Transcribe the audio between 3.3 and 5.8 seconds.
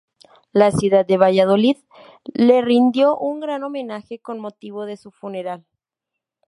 gran homenaje con motivo de su funeral.